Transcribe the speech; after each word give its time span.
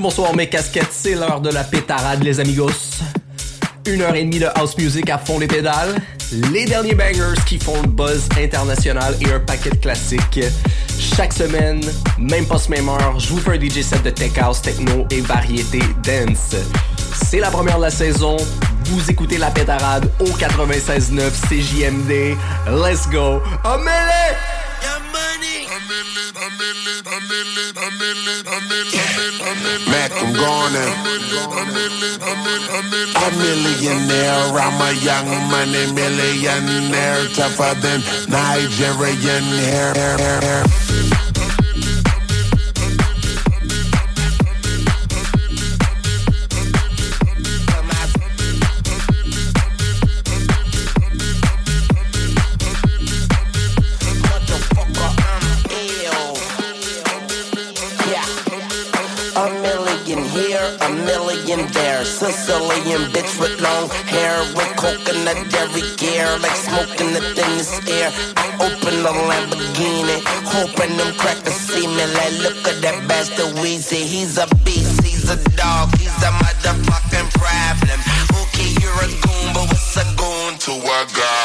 Bonsoir 0.00 0.34
mes 0.34 0.48
casquettes, 0.48 0.92
c'est 0.92 1.14
l'heure 1.14 1.42
de 1.42 1.50
la 1.50 1.62
pétarade 1.62 2.22
les 2.22 2.40
amigos. 2.40 2.70
Une 3.84 4.00
heure 4.00 4.14
et 4.14 4.24
demie 4.24 4.38
de 4.38 4.46
house 4.54 4.74
music 4.78 5.10
à 5.10 5.18
fond 5.18 5.38
les 5.38 5.46
pédales, 5.46 5.94
les 6.52 6.64
derniers 6.64 6.94
bangers 6.94 7.38
qui 7.44 7.58
font 7.58 7.82
le 7.82 7.86
buzz 7.86 8.26
international 8.38 9.14
et 9.20 9.30
un 9.30 9.40
paquet 9.40 9.68
de 9.68 9.76
classiques. 9.76 10.40
Chaque 10.98 11.34
semaine, 11.34 11.82
même 12.16 12.46
pas 12.46 12.56
ce 12.56 12.70
même 12.70 12.88
heure, 12.88 13.18
je 13.18 13.28
vous 13.28 13.40
fais 13.40 13.58
un 13.58 13.60
DJ 13.60 13.82
set 13.82 14.02
de 14.02 14.08
tech 14.08 14.38
house, 14.38 14.62
techno 14.62 15.06
et 15.10 15.20
variété 15.20 15.80
dance. 16.02 16.56
C'est 17.12 17.40
la 17.40 17.50
première 17.50 17.76
de 17.76 17.82
la 17.82 17.90
saison, 17.90 18.38
vous 18.84 19.10
écoutez 19.10 19.36
la 19.36 19.50
pétarade 19.50 20.10
au 20.18 20.28
96.9 20.28 21.30
CJMD. 21.46 22.38
Let's 22.68 23.06
go! 23.10 23.42
Amélie! 23.64 24.36
Mac, 29.90 30.12
I'm 30.12 30.34
in. 30.34 31.10
A 33.16 33.30
millionaire, 33.36 34.58
I'm 34.58 34.80
a 34.80 34.92
young 35.02 35.28
money 35.50 35.92
millionaire, 35.92 37.28
tougher 37.34 37.74
than 37.80 38.00
Nigerian 38.28 39.44
hair. 39.44 39.94
hair, 39.94 40.16
hair, 40.18 40.40
hair. 40.40 41.09
There. 62.04 62.32
Sicilian 62.32 63.02
bitch 63.12 63.40
with 63.40 63.60
long 63.60 63.88
hair, 64.08 64.40
with 64.54 64.72
coconut 64.76 65.36
every 65.54 65.82
gear, 65.96 66.38
like 66.38 66.56
smoking 66.56 67.12
the 67.12 67.20
thinnest 67.34 67.88
air. 67.88 68.10
I 68.36 68.46
open 68.66 69.02
the 69.02 69.12
Lamborghini, 69.28 70.22
hoping 70.44 70.96
them 70.96 71.14
crackers 71.16 71.54
see 71.54 71.86
me. 71.86 72.04
Like, 72.14 72.38
look 72.40 72.60
at 72.68 72.80
that 72.82 73.08
bastard 73.08 73.54
Weezy. 73.62 74.02
He's 74.04 74.38
a 74.38 74.46
beast, 74.64 75.02
he's 75.04 75.30
a 75.30 75.36
dog, 75.56 75.96
he's 75.98 76.22
a 76.22 76.30
motherfucking 76.40 77.28
problem. 77.38 78.00
Okay, 78.42 78.70
you're 78.80 79.02
a 79.04 79.08
goon, 79.22 79.46
but 79.54 79.66
what's 79.68 79.96
a 79.96 80.04
goon 80.16 80.58
to 80.58 80.72
a 80.72 80.98
goblin? 81.16 81.39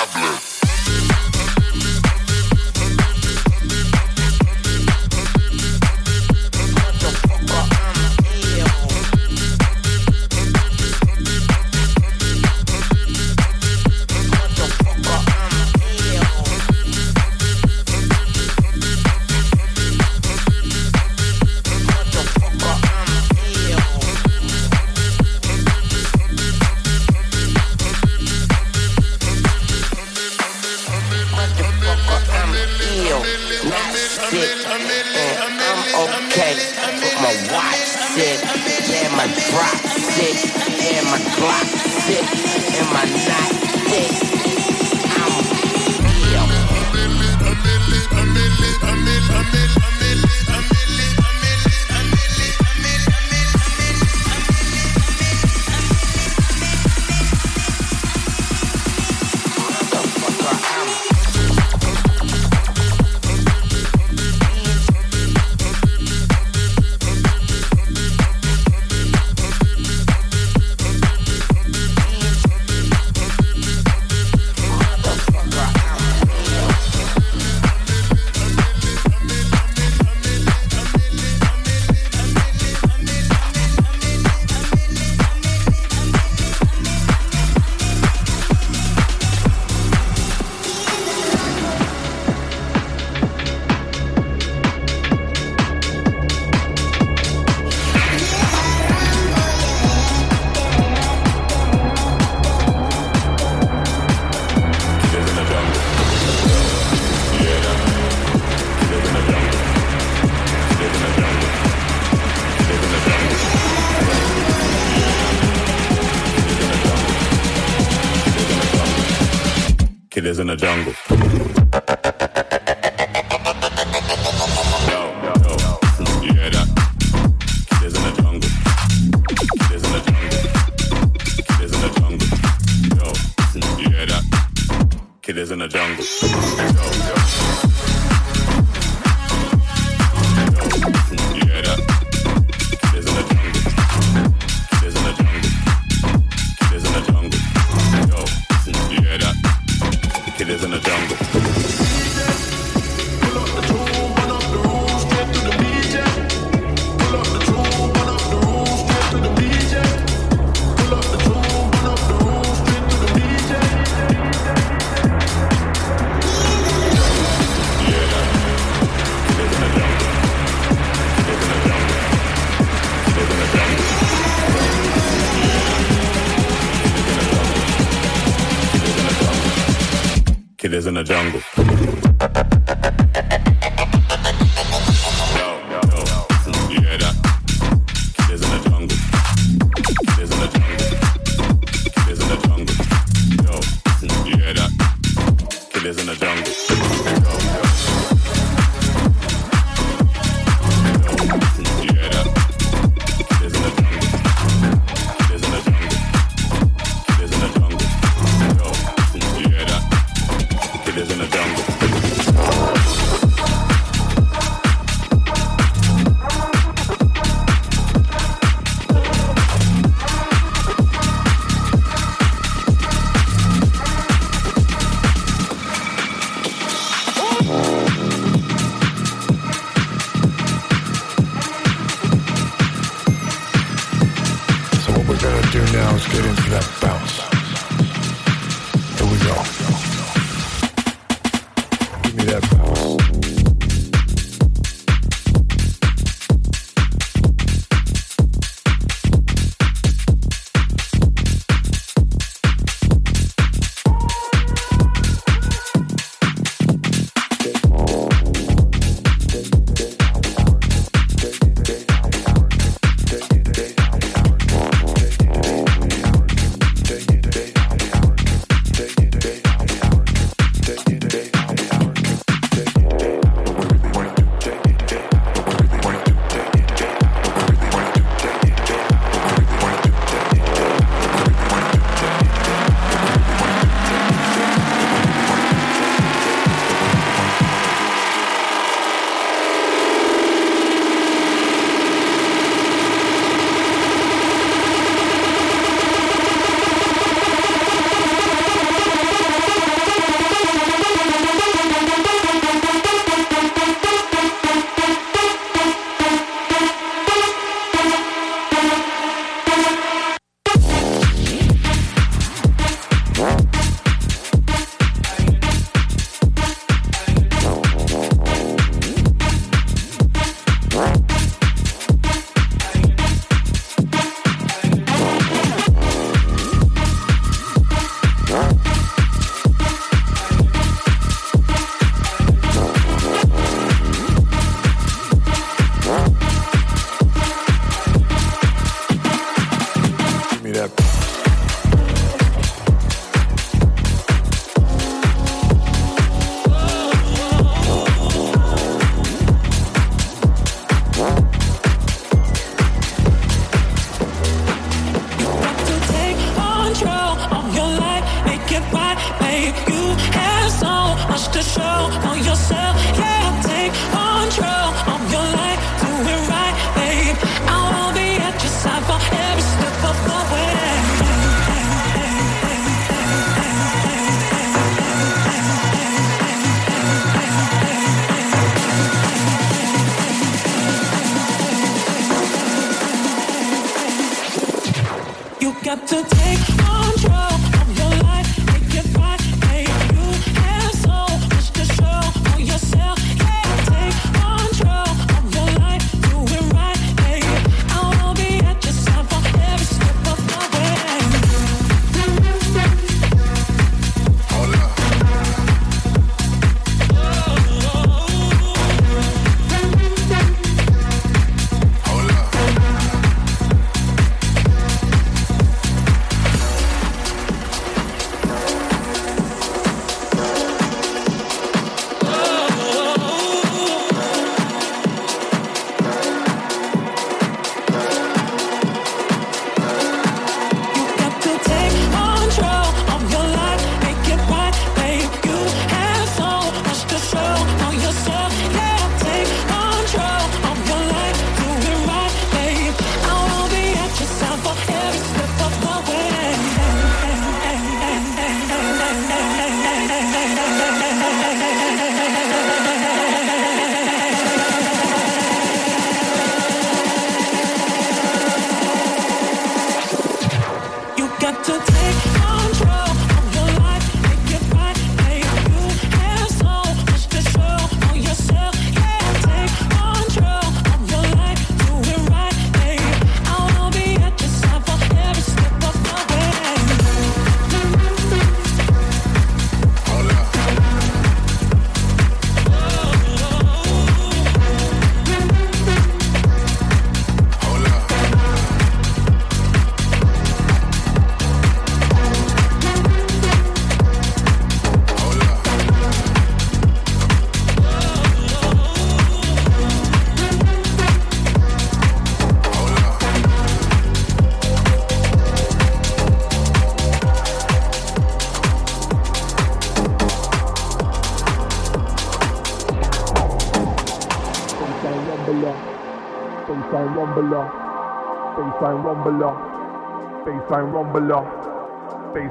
In 180.97 181.03
the 181.03 181.13
jungle. 181.13 181.44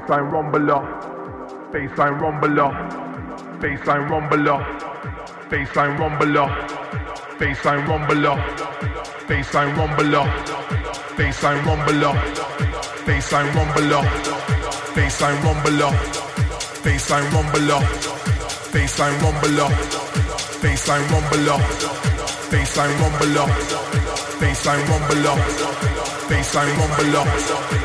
Baseline 0.07 0.31
rumbler, 0.31 0.81
baseline 1.73 2.19
rumbler, 2.21 2.71
baseline 3.59 4.07
rumbler, 4.09 4.59
baseline 5.49 5.97
rumbler, 5.97 6.47
baseline 7.39 7.87
rumbler, 7.87 8.37
baseline 9.27 9.75
rumbler, 9.75 10.25
baseline 11.17 11.61
rumbler, 11.65 12.13
baseline 13.07 13.49
rumbler, 13.55 14.01
baseline 14.95 15.41
rumbler, 15.43 15.91
baseline 16.83 17.31
rumbler, 17.33 17.79
baseline 18.71 19.17
rumbler, 19.21 19.69
baseline 20.61 21.05
rumbler, 21.09 21.57
baseline 22.51 22.95
rumbler, 23.01 23.47
baseline 24.39 24.85
rumbler, 24.89 25.35
baseline 26.29 26.73
rumbler, 26.77 27.84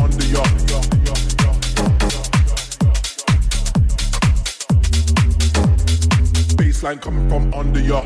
Baseline 6.91 7.01
coming 7.01 7.29
from 7.29 7.53
under 7.53 7.79
your. 7.79 8.01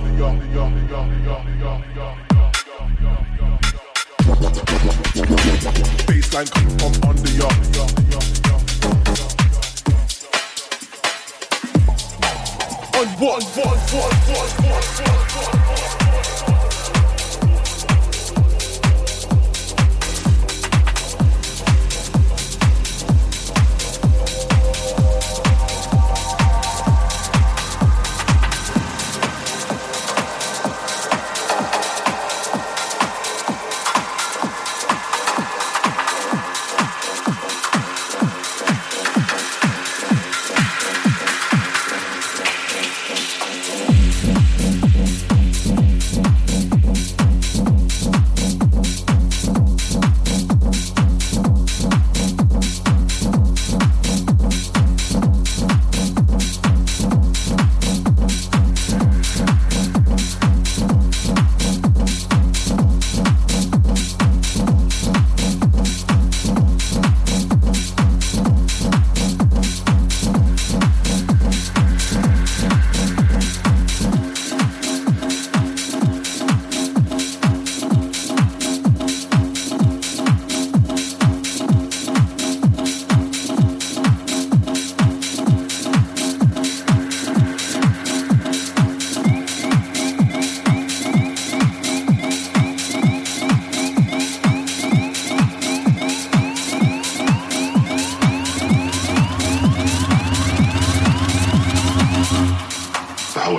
Baseline 6.06 6.52
coming 6.52 6.78
from 6.78 6.94
under 7.10 7.32
your. 7.32 7.52
On 12.94 13.08
one, 13.20 13.44
one, 13.44 13.80
one, 13.90 14.14
one, 14.30 14.52
one, 14.62 14.84
one, 15.02 15.20
one. 16.48 16.55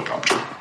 Trump. 0.06 0.55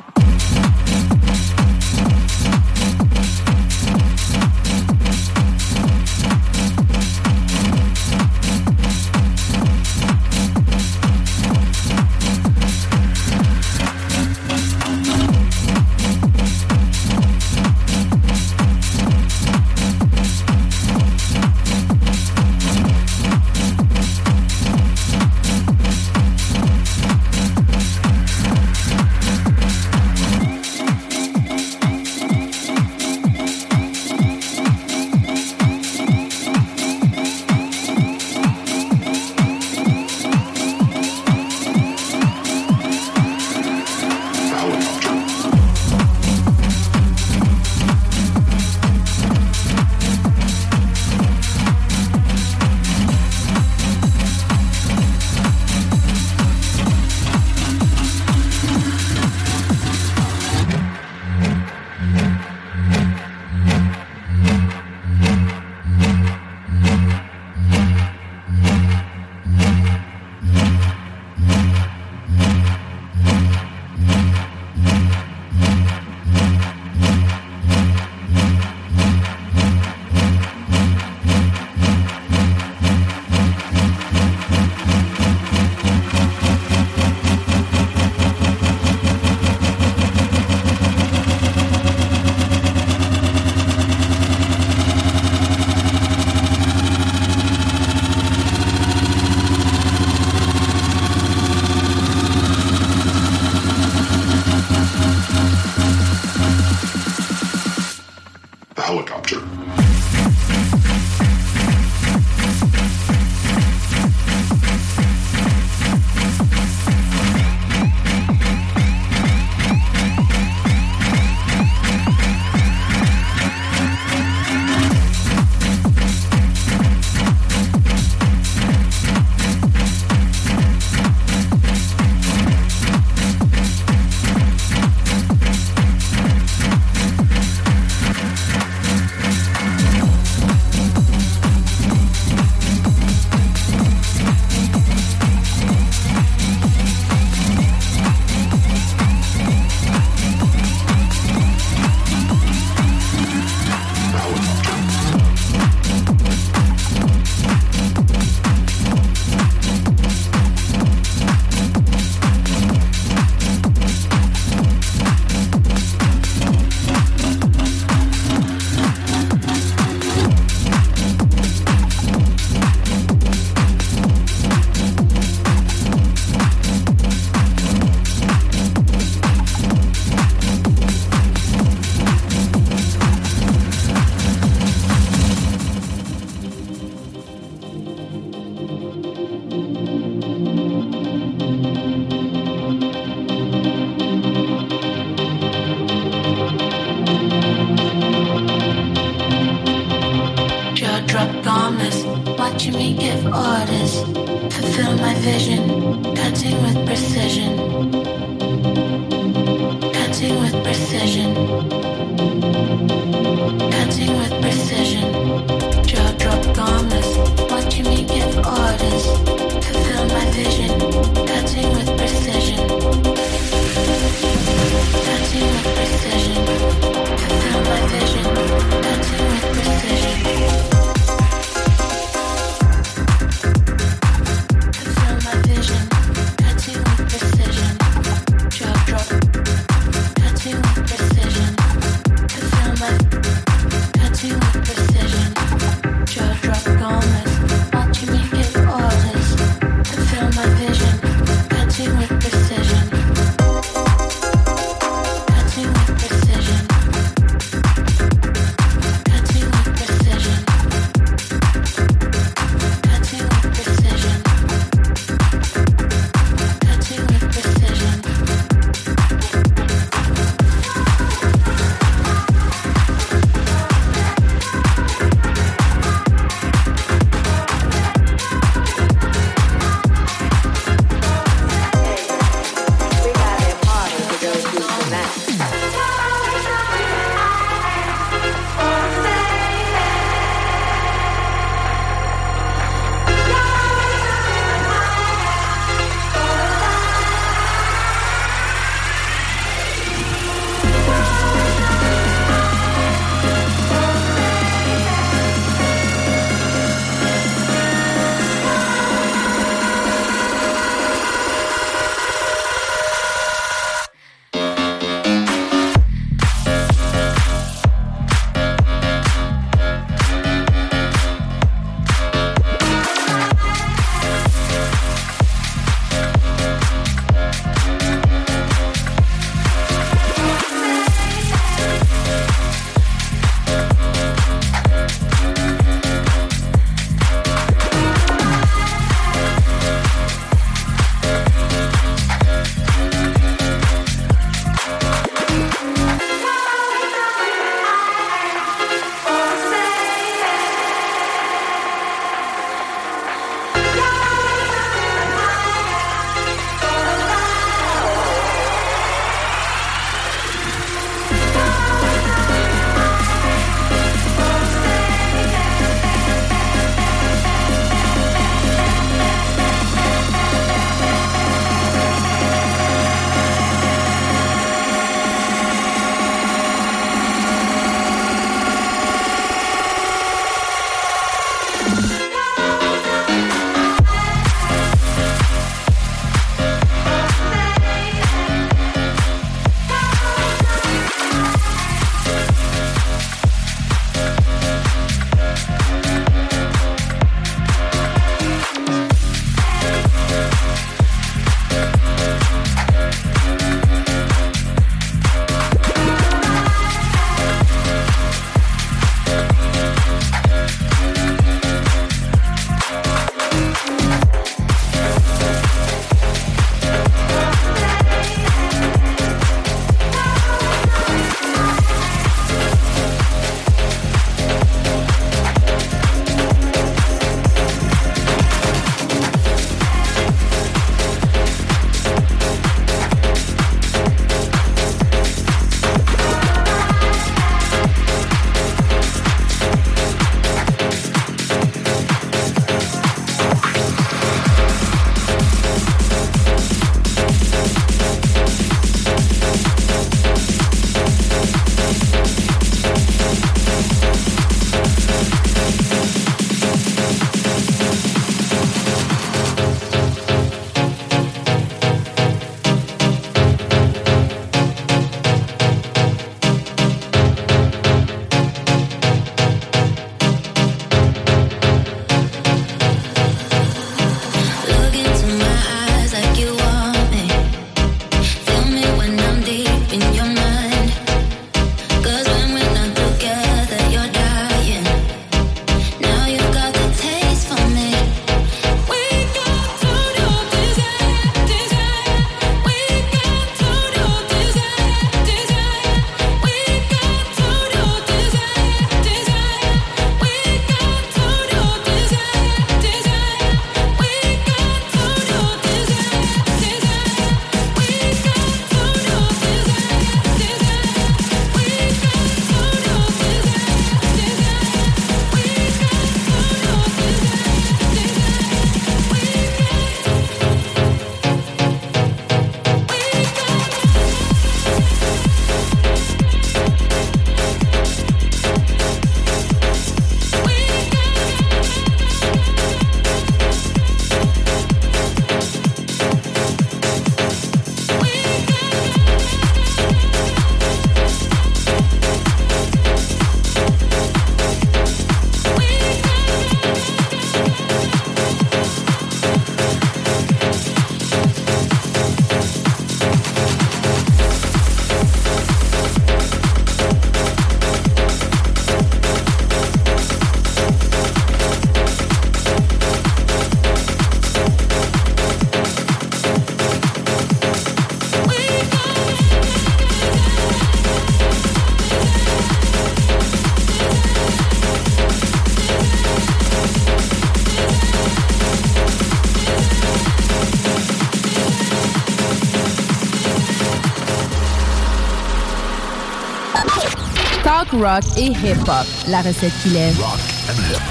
Rock 587.60 587.84
et 587.98 588.08
hip-hop. 588.08 588.66
La 588.88 589.02
recette 589.02 589.34
qu'il 589.42 589.56
aime. 589.56 589.76
Rock 589.80 590.00
and 590.30 590.40
hip. 590.52 590.62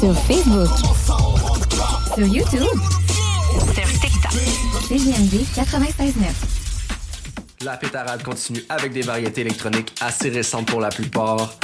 Sur 0.00 0.14
Facebook. 0.24 0.68
Sur 2.14 2.26
YouTube. 2.26 2.78
Sur 3.74 3.88
TikTok. 4.00 4.32
CGMD 4.88 5.44
96.9. 5.54 6.12
La 7.64 7.76
pétarade 7.76 8.22
continue 8.22 8.62
avec 8.68 8.92
des 8.92 9.02
variétés 9.02 9.40
électroniques 9.40 9.92
assez 10.00 10.28
récentes 10.28 10.66
pour 10.66 10.80
la 10.80 10.90
plupart. 10.90 11.54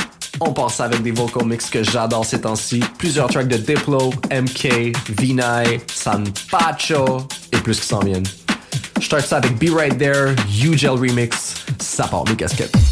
On 0.41 0.53
passe 0.53 0.81
avec 0.81 1.03
des 1.03 1.13
vocal 1.13 1.45
mix 1.47 1.69
que 1.71 1.85
j'adore 1.85 2.25
ces 2.25 2.41
temps-ci. 2.41 2.83
Plusieurs 2.99 3.29
tracks 3.29 3.49
de 3.49 3.59
Diplo, 3.59 4.11
MK, 4.33 4.97
Vinay, 5.11 5.81
San 5.93 6.25
Pacho 6.51 7.27
et 7.53 7.59
plus 7.59 7.79
qui 7.79 7.87
s'en 7.87 8.01
viennent. 8.01 8.27
Je 8.99 9.07
start 9.07 9.27
ça 9.27 9.37
avec 9.39 9.59
Be 9.59 9.71
Right 9.75 9.99
There, 9.99 10.35
U-Gel 10.65 10.93
Remix. 10.93 11.62
Ça 12.03 12.09
part 12.09 12.25
mes 12.29 12.35
casquettes. 12.35 12.92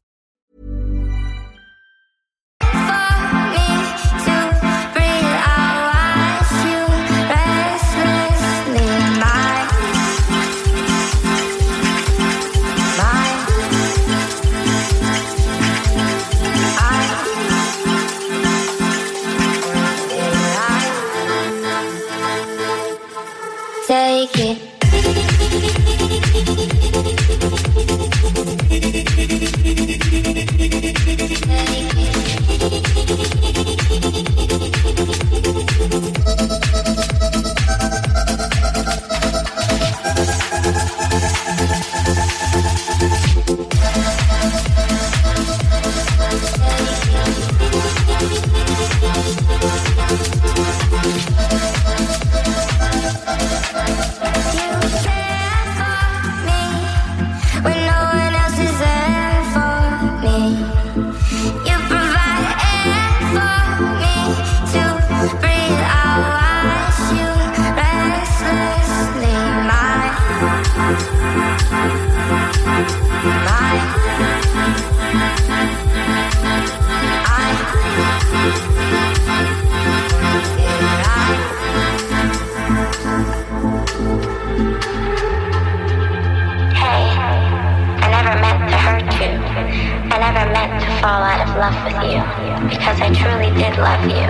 Fall 91.01 91.23
out 91.23 91.41
of 91.41 91.55
love 91.57 91.73
with 91.83 91.97
you. 92.13 92.21
Because 92.69 93.01
I 93.01 93.09
truly 93.09 93.49
did 93.57 93.75
love 93.81 94.05
you. 94.05 94.29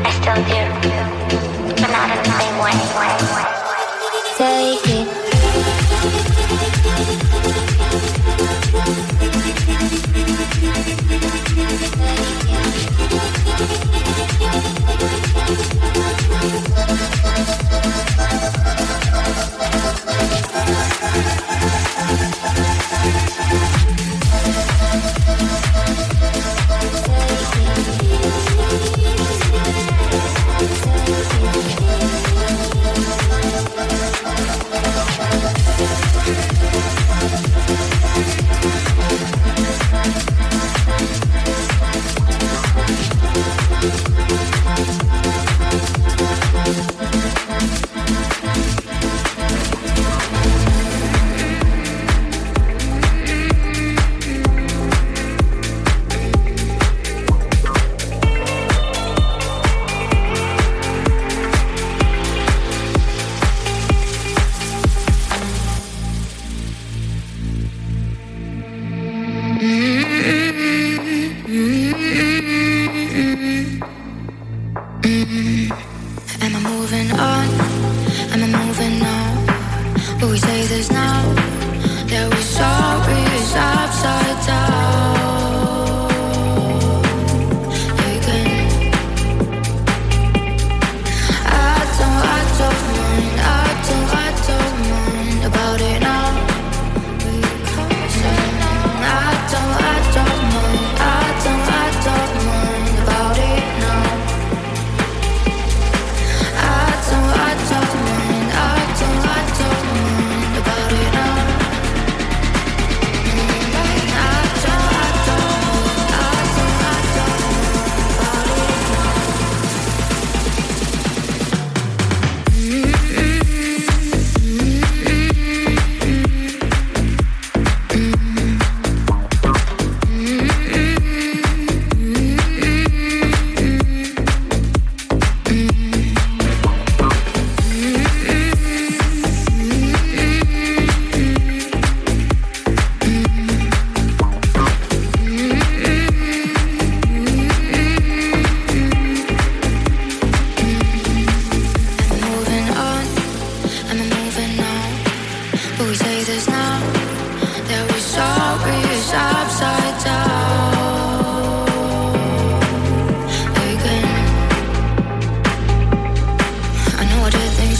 I 0.00 0.10
still 0.16 0.40
do. 0.48 0.62
But 1.76 1.90
not 1.92 2.08
in 2.08 2.16
the 2.24 2.32
same 2.40 2.56
way. 2.64 2.72
Take 4.38 5.08
it. 5.08 5.11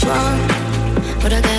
try, 0.03 0.37
but 1.21 1.31
I 1.33 1.41
got. 1.41 1.52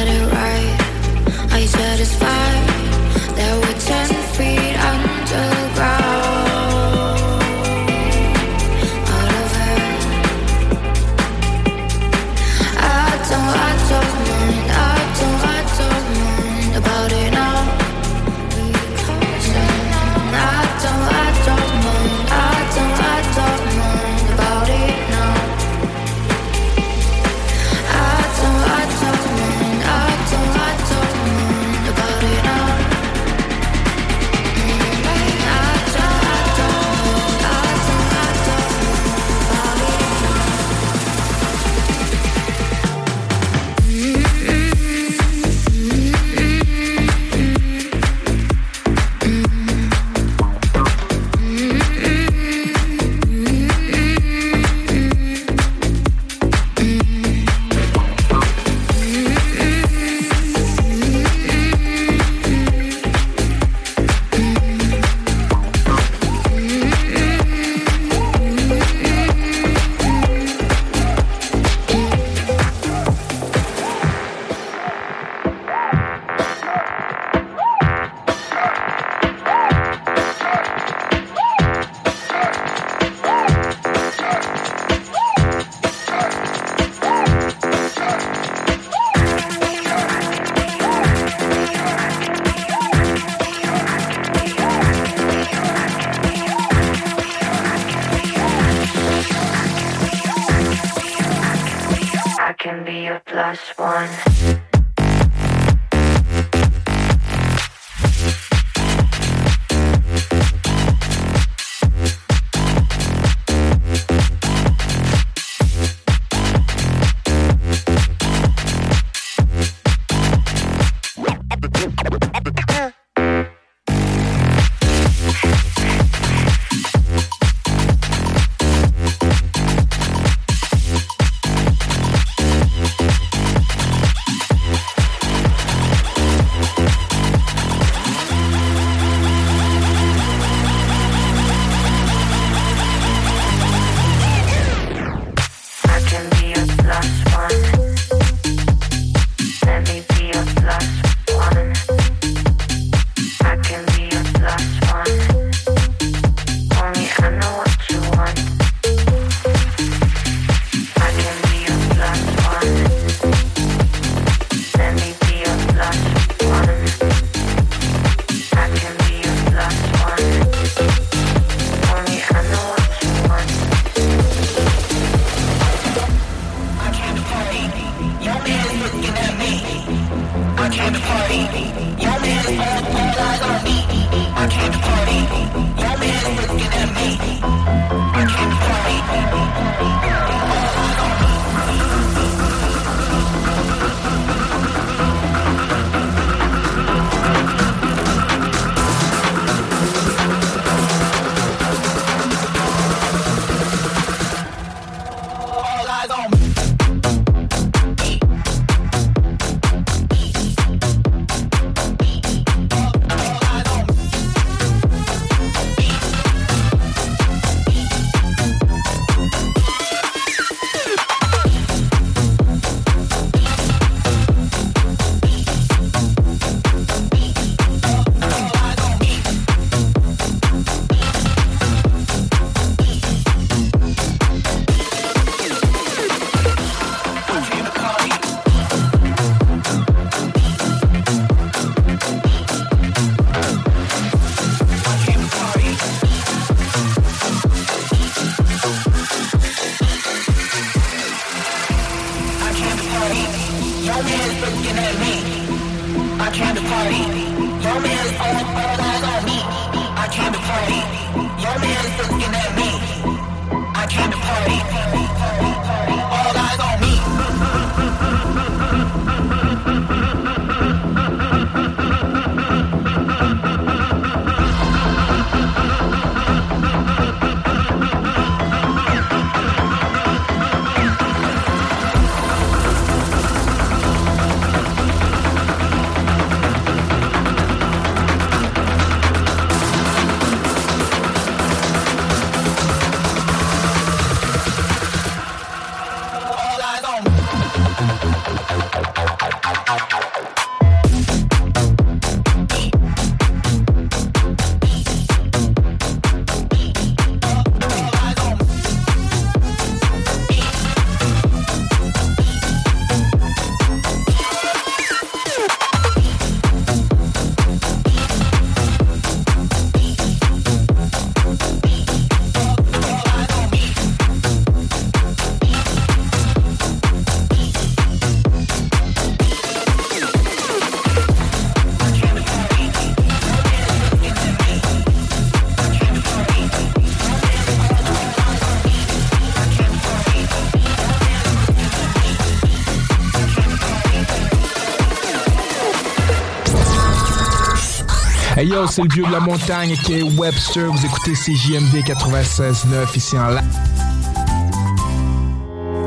Hey 348.45 348.51
yo, 348.51 348.67
c'est 348.67 348.83
le 348.83 348.89
vieux 348.93 349.07
de 349.07 349.11
la 349.11 349.21
montagne 349.21 349.75
qui 349.75 349.95
est 349.95 350.03
Webster. 350.03 350.71
Vous 350.71 350.85
écoutez 350.85 351.13
CJMD 351.15 351.77
96.9 351.83 352.95
ici 352.95 353.17
en 353.17 353.31
live. 353.31 353.43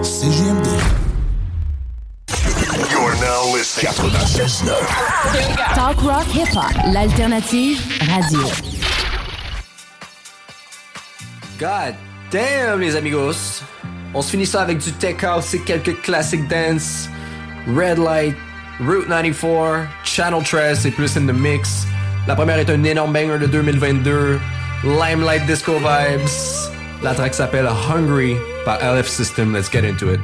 CJMD. 0.01 0.65
You're 2.89 3.13
now 3.21 3.55
listening. 3.55 3.93
96.9. 3.93 5.75
Talk 5.75 6.01
rock 6.01 6.25
hip 6.33 6.47
hop, 6.55 6.73
l'alternative 6.91 7.79
radio. 8.09 8.41
God 11.59 11.93
damn, 12.31 12.79
les 12.79 12.95
amigos. 12.95 13.61
On 14.15 14.23
se 14.23 14.31
finit 14.31 14.47
ça 14.47 14.63
avec 14.63 14.79
du 14.79 14.91
tech 14.93 15.23
house 15.23 15.53
et 15.53 15.59
quelques 15.59 16.01
classiques 16.01 16.47
dance. 16.47 17.07
Red 17.67 17.99
Light, 17.99 18.35
Route 18.79 19.07
94, 19.07 19.85
Channel 20.03 20.41
13 20.41 20.87
et 20.87 20.91
plus 20.91 21.15
in 21.17 21.27
the 21.27 21.37
mix. 21.37 21.76
La 22.27 22.35
première 22.35 22.59
est 22.59 22.69
un 22.69 22.83
énorme 22.83 23.13
banger 23.13 23.39
de 23.39 23.45
2022. 23.45 24.37
Limelight 24.83 25.45
Disco 25.45 25.77
Vibes. 25.77 26.29
La 27.01 27.13
track 27.13 27.33
s'appelle 27.33 27.67
Hungry 27.67 28.35
par 28.65 28.79
LF 28.79 29.07
System. 29.07 29.55
Let's 29.55 29.71
get 29.71 29.85
into 29.85 30.11
it. 30.11 30.19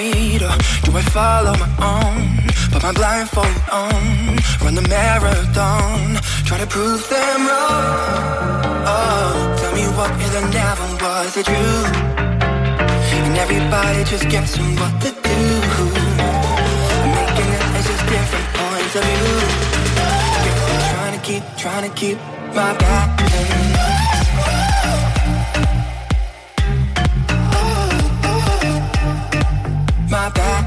later. 0.00 0.52
Do 0.84 0.90
I 0.96 1.02
follow 1.16 1.54
my 1.64 1.70
own? 1.92 2.20
Put 2.72 2.82
my 2.82 2.92
blindfold 2.92 3.58
on, 3.70 4.02
run 4.62 4.74
the 4.80 4.86
marathon, 4.88 6.16
try 6.48 6.58
to 6.58 6.66
prove 6.66 7.02
them 7.08 7.40
wrong. 7.48 8.84
Oh, 8.96 9.32
tell 9.60 9.72
me 9.78 9.84
what 9.98 10.10
it 10.24 10.32
never 10.58 10.88
was 11.02 11.36
it 11.40 11.46
true? 11.46 11.84
And 13.26 13.36
everybody 13.44 14.00
just 14.04 14.26
guessing 14.28 14.70
what 14.80 14.94
to 15.04 15.10
do. 15.28 15.38
I'm 17.02 17.10
making 17.18 17.50
it 17.56 17.64
as 17.78 17.84
just 17.90 18.04
different 18.14 18.48
points 18.60 18.92
of 18.98 19.04
view. 19.08 19.36
Guess 20.44 20.60
I'm 20.70 20.82
trying 20.92 21.14
to 21.18 21.22
keep, 21.28 21.44
trying 21.62 21.84
to 21.88 21.92
keep 22.00 22.18
my 22.56 22.72
balance. 22.82 23.99
my 30.10 30.28
back. 30.30 30.64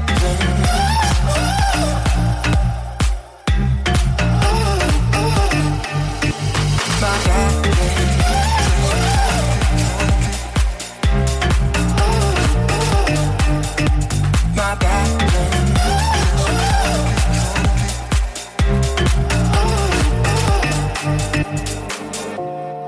My 14.56 14.74
back. 14.76 15.08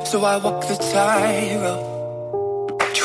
So 0.07 0.25
I 0.25 0.39
walk 0.39 0.67
the 0.67 0.77
tightrope 0.77 1.96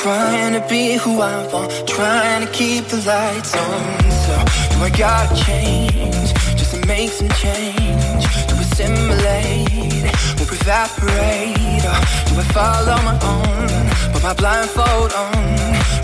Trying 0.01 0.53
to 0.53 0.67
be 0.67 0.93
who 0.93 1.21
I 1.21 1.45
want, 1.53 1.87
trying 1.87 2.43
to 2.43 2.51
keep 2.51 2.85
the 2.85 2.97
lights 3.05 3.55
on. 3.55 4.01
So, 4.25 4.33
do 4.73 4.77
I 4.81 4.89
gotta 4.97 5.35
change 5.45 6.33
just 6.57 6.73
to 6.73 6.83
make 6.87 7.11
some 7.11 7.29
change? 7.37 8.23
Do 8.49 8.55
I 8.57 8.65
simulate 8.73 10.09
or 10.41 10.47
evaporate? 10.57 11.85
Or 11.85 12.01
do 12.25 12.33
I 12.33 12.45
follow 12.49 12.97
my 13.05 13.13
own, 13.29 14.11
put 14.11 14.23
my 14.23 14.33
blindfold 14.33 15.13
on, 15.13 15.33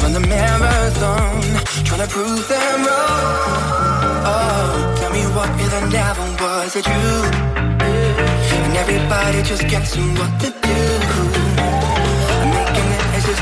run 0.03 0.13
the 0.13 0.23
marathon, 0.29 1.41
trying 1.83 2.05
to 2.05 2.07
prove 2.07 2.47
them 2.47 2.79
wrong? 2.85 4.13
Oh, 4.29 4.95
tell 4.99 5.11
me 5.11 5.23
what 5.33 5.49
if 5.59 5.73
I 5.73 5.89
never 5.89 6.25
was 6.43 6.75
a 6.75 6.81
you, 6.85 7.09
And 8.61 8.77
everybody 8.77 9.41
just 9.41 9.67
gets 9.67 9.97
what 9.97 10.39
they 10.39 10.51
do 10.51 11.46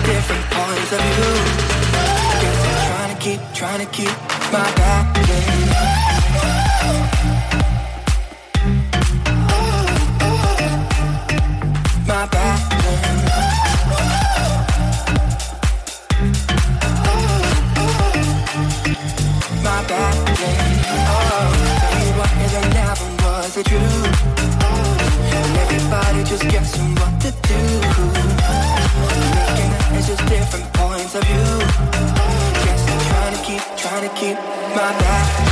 different 0.06 0.46
points 0.52 0.92
of 0.92 1.02
view. 1.02 1.34
I 1.96 2.38
guess 2.42 2.60
I'm 2.68 2.78
trying 2.90 3.12
to 3.16 3.20
keep, 3.24 3.40
trying 3.54 3.80
to 3.80 3.90
keep 3.92 4.14
my 4.54 4.70
back. 4.76 5.06
My 12.06 12.26
back. 12.28 12.60
My 19.64 19.80
back. 19.90 20.16
Oh, 21.10 21.50
tell 22.52 22.70
never 22.74 23.10
was. 23.24 23.58
And 25.34 25.58
everybody 25.58 26.24
just 26.24 26.48
gets 26.50 26.95
different 30.30 30.72
points 30.74 31.16
of 31.16 31.24
view. 31.24 31.36
Yes, 32.66 32.82
I'm 32.90 33.00
trying 33.10 33.36
to 33.36 33.42
keep, 33.44 33.78
trying 33.78 34.10
to 34.10 34.16
keep 34.16 34.38
my 34.76 34.92
back. 35.00 35.45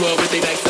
club 0.00 0.18
with 0.18 0.30
they 0.30 0.40
back. 0.40 0.69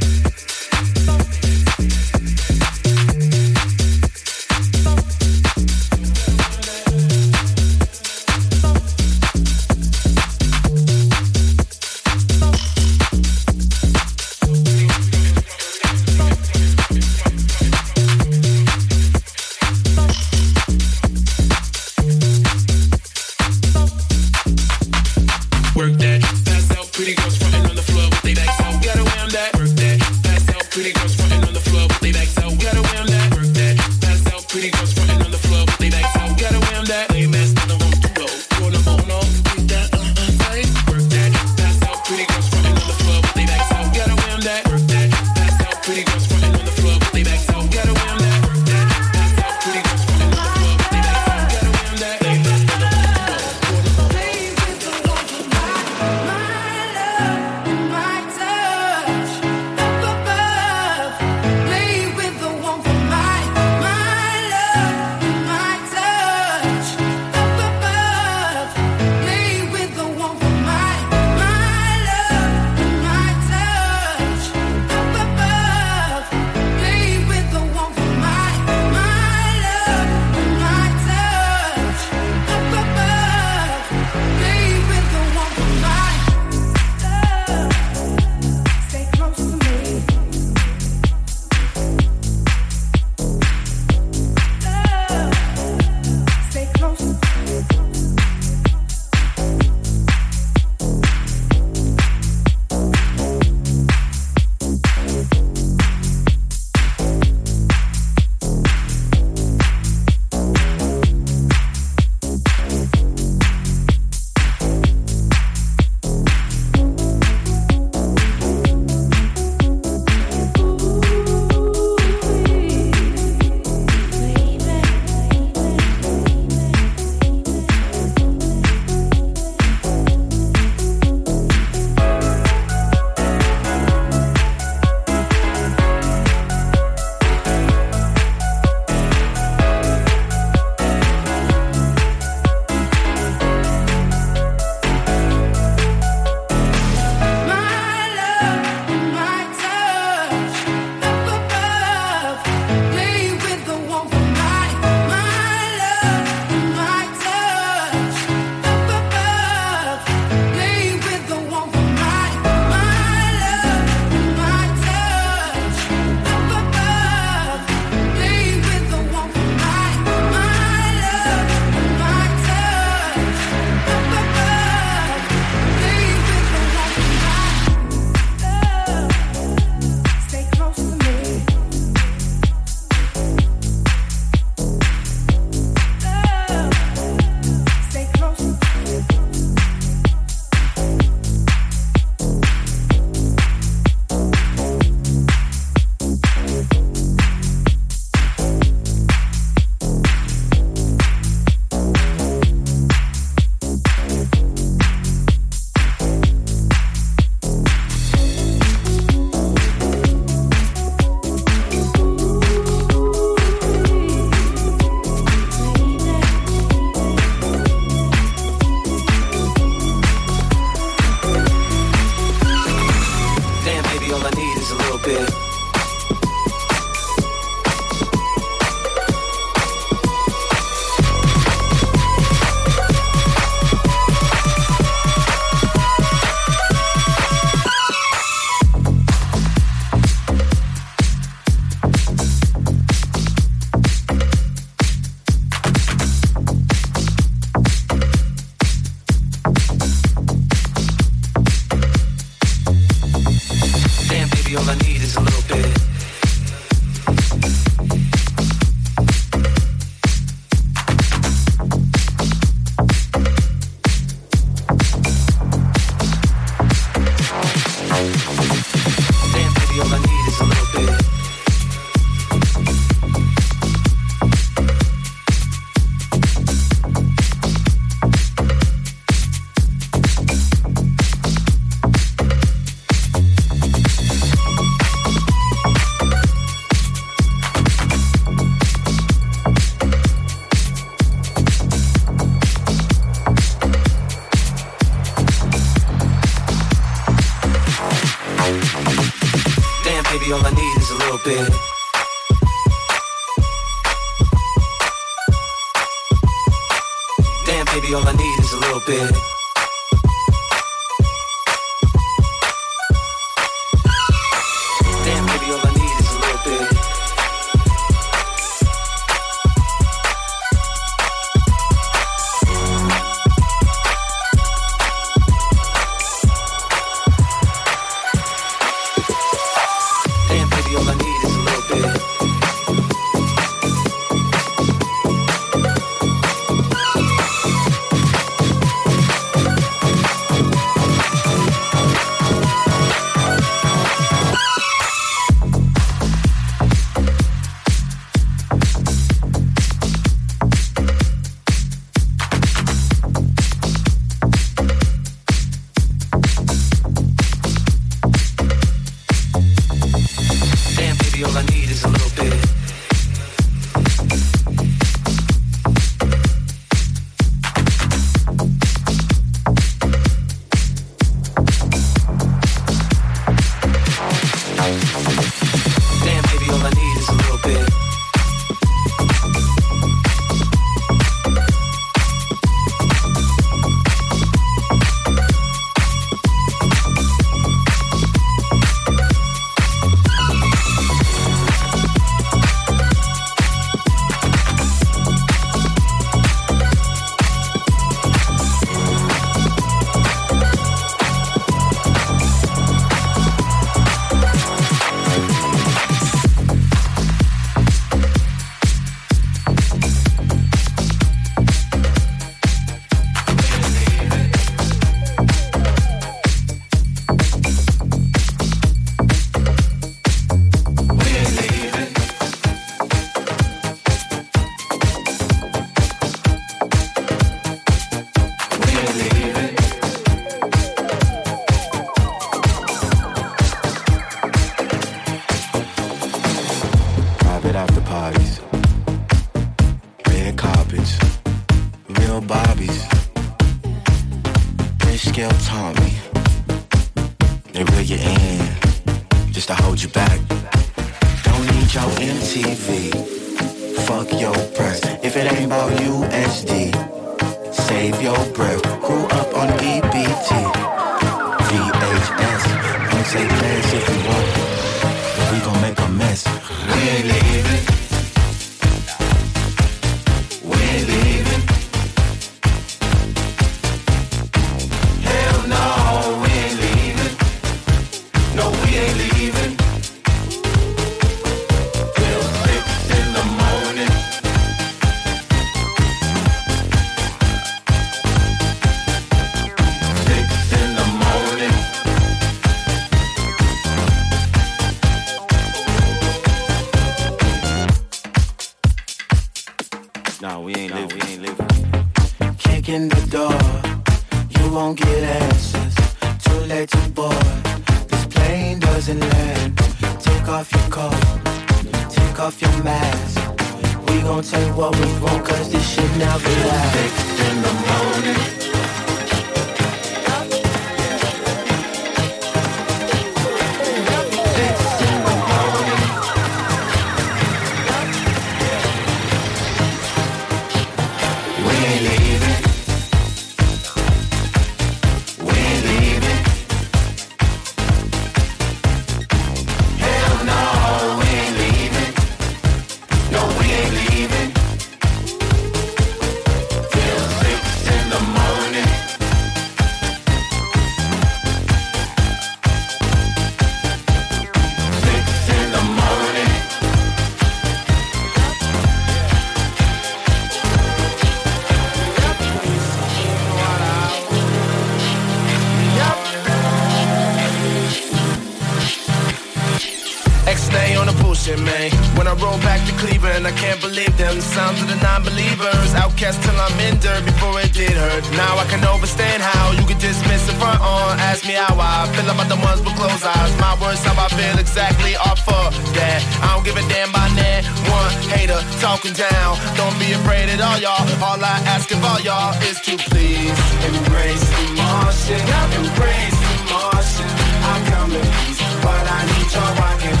of 570.91 571.01
bullshit, 571.01 571.39
man. 571.39 571.71
When 571.95 572.07
I 572.07 572.13
roll 572.19 572.37
back 572.43 572.59
to 572.67 572.73
Cleveland, 572.75 573.25
I 573.25 573.31
can't 573.31 573.59
believe 573.61 573.95
them. 573.97 574.15
The 574.15 574.21
sounds 574.21 574.61
of 574.61 574.67
the 574.67 574.75
non-believers, 574.83 575.73
outcast 575.75 576.21
till 576.23 576.35
I'm 576.35 576.57
in 576.59 576.77
dirt 576.79 577.03
before 577.05 577.39
it 577.39 577.53
did 577.53 577.71
hurt. 577.71 578.03
Now 578.19 578.37
I 578.37 578.45
can 578.51 578.63
understand 578.63 579.23
how 579.23 579.51
you 579.55 579.63
could 579.65 579.79
dismiss 579.79 580.27
the 580.27 580.35
front 580.35 580.59
on. 580.61 580.99
Ask 580.99 581.25
me 581.25 581.33
how 581.33 581.55
I 581.55 581.87
feel 581.95 582.09
about 582.09 582.27
the 582.27 582.39
ones 582.43 582.59
with 582.61 582.75
closed 582.75 583.05
eyes. 583.05 583.31
My 583.39 583.55
words, 583.61 583.81
how 583.83 583.95
I 583.95 584.07
feel 584.11 584.37
exactly 584.37 584.95
off 584.95 585.23
of 585.27 585.55
that. 585.75 585.99
I 586.21 586.35
don't 586.35 586.45
give 586.45 586.57
a 586.57 586.65
damn 586.67 586.91
by 586.91 587.07
that 587.21 587.41
one 587.71 587.91
hater 588.11 588.41
talking 588.59 588.93
down. 588.93 589.39
Don't 589.55 589.77
be 589.79 589.93
afraid 589.93 590.27
at 590.29 590.41
all, 590.41 590.59
y'all. 590.59 590.83
All 591.03 591.21
I 591.21 591.37
ask 591.47 591.71
of 591.71 591.83
all 591.83 591.99
y'all 592.01 592.35
is 592.49 592.59
to 592.67 592.75
please 592.89 593.37
embrace 593.63 594.25
the 594.35 594.45
Martian. 594.59 595.21
Embrace 595.61 596.17
the 596.19 596.35
Martian. 596.51 597.11
I 597.51 597.55
come 597.71 597.91
in 597.95 598.07
peace, 598.25 598.41
but 598.65 598.83
I 598.97 598.99
need 599.11 599.29
y'all 599.33 599.55
rocking. 599.61 600.00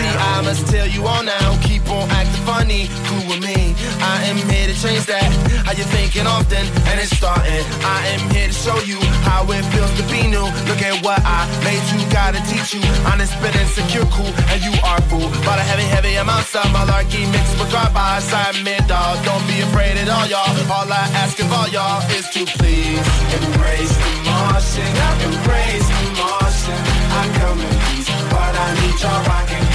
See, 0.00 0.06
I 0.06 0.40
must 0.42 0.66
tell 0.68 0.86
you 0.86 1.06
all 1.06 1.22
now, 1.22 1.60
keep 1.62 1.88
on 1.90 2.08
acting 2.10 2.44
funny, 2.44 2.88
cool 3.06 3.26
with 3.28 3.42
me. 3.42 3.59
I 4.30 4.38
am 4.38 4.46
here 4.46 4.70
to 4.70 4.78
change 4.78 5.10
that. 5.10 5.26
How 5.66 5.74
you 5.74 5.82
thinking 5.90 6.22
often, 6.22 6.62
and 6.86 7.02
it's 7.02 7.10
starting. 7.10 7.66
I 7.82 8.14
am 8.14 8.30
here 8.30 8.46
to 8.46 8.54
show 8.54 8.78
you 8.86 9.02
how 9.26 9.42
it 9.50 9.66
feels 9.74 9.90
to 9.98 10.06
be 10.06 10.30
new. 10.30 10.46
Look 10.70 10.78
at 10.86 11.02
what 11.02 11.18
I 11.26 11.50
made 11.66 11.82
you, 11.90 11.98
gotta 12.14 12.38
teach 12.46 12.70
you. 12.70 12.78
Honest, 13.10 13.34
spit, 13.34 13.58
insecure, 13.58 14.06
cool, 14.14 14.30
and 14.54 14.62
you 14.62 14.70
are 14.86 15.02
fool. 15.10 15.26
But 15.42 15.58
a 15.58 15.66
heavy, 15.66 15.82
heavy 15.82 16.14
amount 16.14 16.46
of 16.54 16.62
malarkey 16.70 17.26
mixed 17.26 17.58
with 17.58 17.74
garbage. 17.74 18.30
I 18.30 18.54
admit, 18.54 18.86
dog, 18.86 19.18
don't 19.26 19.42
be 19.50 19.66
afraid 19.66 19.98
at 19.98 20.06
all, 20.06 20.30
y'all. 20.30 20.46
All 20.70 20.86
I 20.86 21.10
ask 21.18 21.34
of 21.42 21.50
all 21.50 21.66
y'all 21.66 21.98
is 22.14 22.30
to 22.30 22.46
please 22.54 23.02
embrace 23.34 23.94
the 23.98 24.14
Martian, 24.30 24.94
embrace 25.26 25.88
the 25.90 26.06
Martian. 26.22 26.80
I 27.18 27.22
come 27.34 27.58
in 27.66 27.74
peace, 27.90 28.10
but 28.30 28.54
I 28.54 28.68
need 28.78 28.94
y'all 28.94 29.26
rocking 29.26 29.69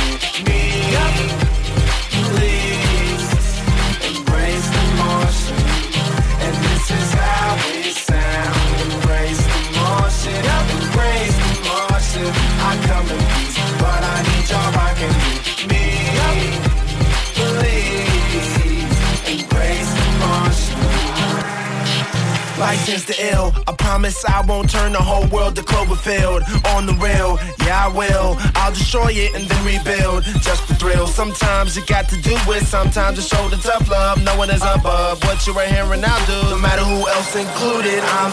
License 22.76 23.06
to 23.06 23.16
ill. 23.32 23.54
I 23.70 23.72
promise 23.72 24.26
I 24.26 24.42
won't 24.46 24.70
turn 24.70 24.92
the 24.92 25.02
whole 25.02 25.26
world 25.28 25.56
to 25.56 25.62
Cloverfield. 25.62 26.44
On 26.76 26.86
the 26.86 26.94
rail, 26.96 27.40
yeah 27.66 27.88
I 27.88 27.88
will. 27.88 28.36
I'll 28.56 28.74
destroy 28.74 29.12
it 29.14 29.34
and 29.34 29.48
then 29.48 29.62
rebuild. 29.64 30.24
Just 30.44 30.68
the 30.68 30.76
thrill. 30.76 31.08
Sometimes 31.08 31.78
you 31.78 31.84
got 31.86 32.10
to 32.10 32.18
do 32.22 32.36
it. 32.52 32.66
Sometimes 32.66 33.16
you 33.18 33.24
show 33.24 33.48
the 33.48 33.56
tough 33.56 33.90
love. 33.90 34.22
No 34.26 34.38
one 34.38 34.50
is 34.50 34.62
above 34.62 35.24
what 35.24 35.48
you're 35.48 35.60
hearing 35.62 36.02
now, 36.02 36.18
do. 36.28 36.36
No 36.50 36.58
matter 36.58 36.84
who 36.84 37.08
else 37.08 37.34
included, 37.36 38.04
I'm 38.04 38.32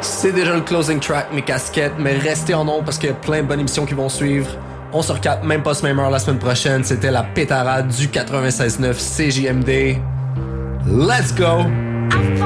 C'est 0.00 0.30
déjà 0.30 0.54
le 0.54 0.60
closing 0.60 1.00
track, 1.00 1.32
mes 1.32 1.42
casquettes, 1.42 1.98
mais 1.98 2.16
restez 2.16 2.54
en 2.54 2.64
nom 2.64 2.84
parce 2.84 2.98
qu'il 2.98 3.08
y 3.08 3.12
a 3.12 3.16
plein 3.16 3.42
de 3.42 3.48
bonnes 3.48 3.60
émissions 3.60 3.84
qui 3.84 3.94
vont 3.94 4.08
suivre. 4.08 4.48
On 4.92 5.02
se 5.02 5.10
recapte 5.10 5.44
même 5.44 5.64
pas 5.64 5.74
ce 5.74 5.82
même 5.82 5.98
heure 5.98 6.10
la 6.10 6.20
semaine 6.20 6.38
prochaine. 6.38 6.84
C'était 6.84 7.10
la 7.10 7.24
pétarade 7.24 7.88
du 7.88 8.06
96.9 8.06 8.94
CJMD. 8.94 9.98
Let's 10.86 11.34
go! 11.34 11.85
I 12.08 12.45